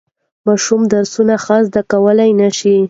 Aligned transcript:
ماشوم 0.45 0.81
درسونه 0.93 1.35
ښه 1.43 1.57
زده 1.67 1.81
کولای 1.91 2.31
نشي. 2.41 2.75